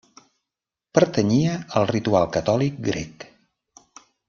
Pertanyia 0.99 1.59
al 1.81 1.87
ritual 1.91 2.27
catòlic 2.39 2.81
grec. 2.89 3.29